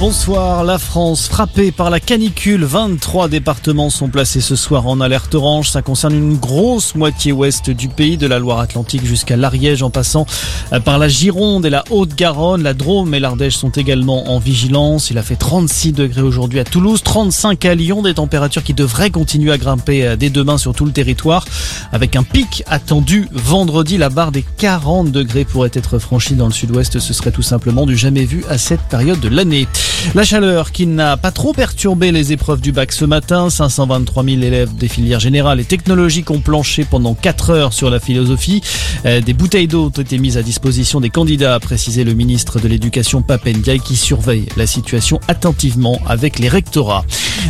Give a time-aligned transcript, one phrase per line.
[0.00, 2.64] Bonsoir, la France frappée par la canicule.
[2.64, 5.70] 23 départements sont placés ce soir en alerte orange.
[5.70, 10.24] Ça concerne une grosse moitié ouest du pays, de la Loire-Atlantique jusqu'à l'Ariège en passant
[10.72, 12.62] euh, par la Gironde et la Haute-Garonne.
[12.62, 15.10] La Drôme et l'Ardèche sont également en vigilance.
[15.10, 19.10] Il a fait 36 degrés aujourd'hui à Toulouse, 35 à Lyon, des températures qui devraient
[19.10, 21.44] continuer à grimper euh, dès demain sur tout le territoire
[21.90, 23.98] avec un pic attendu vendredi.
[23.98, 27.00] La barre des 40 degrés pourrait être franchie dans le sud-ouest.
[27.00, 29.66] Ce serait tout simplement du jamais vu à cette période de l'année.
[30.14, 33.50] La chaleur qui n'a pas trop perturbé les épreuves du bac ce matin.
[33.50, 38.00] 523 000 élèves des filières générales et technologiques ont planché pendant 4 heures sur la
[38.00, 38.62] philosophie.
[39.04, 42.58] Euh, des bouteilles d'eau ont été mises à disposition des candidats, a précisé le ministre
[42.58, 47.04] de l'Éducation Papendiaï qui surveille la situation attentivement avec les rectorats.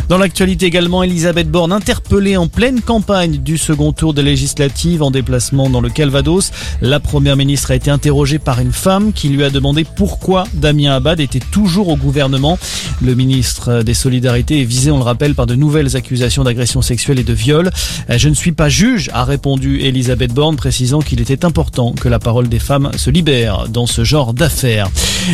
[0.07, 5.11] Dans l'actualité également, Elisabeth Borne interpellée en pleine campagne du second tour des législatives en
[5.11, 6.51] déplacement dans le Calvados.
[6.81, 10.95] La première ministre a été interrogée par une femme qui lui a demandé pourquoi Damien
[10.95, 12.57] Abad était toujours au gouvernement.
[13.01, 17.19] Le ministre des Solidarités est visé, on le rappelle, par de nouvelles accusations d'agression sexuelle
[17.19, 17.69] et de viol.
[18.09, 22.19] Je ne suis pas juge, a répondu Elisabeth Borne, précisant qu'il était important que la
[22.19, 24.89] parole des femmes se libère dans ce genre d'affaires.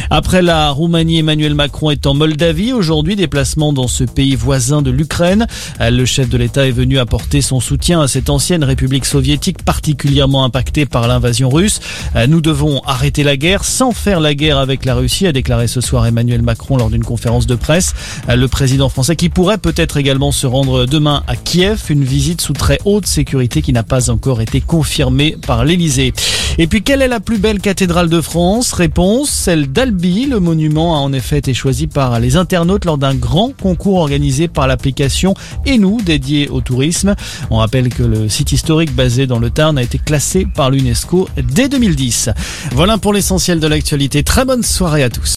[0.09, 2.73] Après la Roumanie, Emmanuel Macron est en Moldavie.
[2.73, 5.47] Aujourd'hui, déplacement dans ce pays voisin de l'Ukraine.
[5.79, 10.43] Le chef de l'État est venu apporter son soutien à cette ancienne république soviétique particulièrement
[10.43, 11.79] impactée par l'invasion russe.
[12.27, 15.81] Nous devons arrêter la guerre sans faire la guerre avec la Russie, a déclaré ce
[15.81, 17.95] soir Emmanuel Macron lors d'une conférence de presse.
[18.29, 22.53] Le président français qui pourrait peut-être également se rendre demain à Kiev, une visite sous
[22.53, 26.13] très haute sécurité qui n'a pas encore été confirmée par l'Elysée.
[26.57, 28.71] Et puis, quelle est la plus belle cathédrale de France?
[28.71, 30.25] Réponse, celle d'Albi.
[30.25, 34.47] Le monument a en effet été choisi par les internautes lors d'un grand concours organisé
[34.47, 35.33] par l'application
[35.65, 37.15] Et nous, dédié au tourisme.
[37.49, 41.27] On rappelle que le site historique basé dans le Tarn a été classé par l'UNESCO
[41.43, 42.29] dès 2010.
[42.71, 44.23] Voilà pour l'essentiel de l'actualité.
[44.23, 45.25] Très bonne soirée à tous.